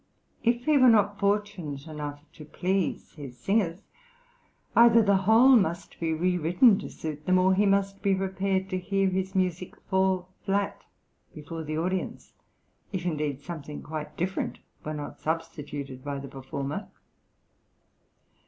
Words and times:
If 0.43 0.65
he 0.65 0.79
were 0.79 0.89
not 0.89 1.19
fortunate 1.19 1.85
enough 1.85 2.21
to 2.33 2.43
please 2.43 3.11
his 3.13 3.37
singers, 3.37 3.81
either 4.75 5.03
the 5.03 5.15
whole 5.27 5.55
must 5.55 5.99
be 5.99 6.11
rewritten 6.11 6.79
to 6.79 6.89
suit 6.89 7.27
them, 7.27 7.37
or 7.37 7.53
he 7.53 7.67
must 7.67 8.01
be 8.01 8.15
prepared 8.15 8.67
to 8.71 8.79
hear 8.79 9.09
his 9.09 9.35
music 9.35 9.75
fall 9.91 10.29
flat 10.43 10.81
before 11.35 11.63
the 11.63 11.77
audience, 11.77 12.33
if 12.91 13.05
indeed 13.05 13.41
something 13.43 13.83
quite 13.83 14.17
different 14.17 14.57
were 14.83 14.95
not 14.95 15.19
substituted 15.19 16.03
by 16.03 16.17
the 16.17 16.27
performer. 16.27 16.89